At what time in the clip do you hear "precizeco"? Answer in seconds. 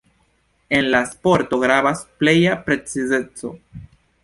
2.65-3.55